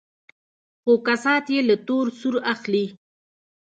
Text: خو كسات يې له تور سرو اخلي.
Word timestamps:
خو 0.81 0.91
كسات 1.05 1.45
يې 1.53 1.59
له 1.69 1.75
تور 1.87 2.05
سرو 2.19 2.39
اخلي. 2.53 2.85